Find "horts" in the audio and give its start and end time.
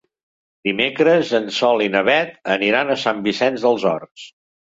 3.93-4.27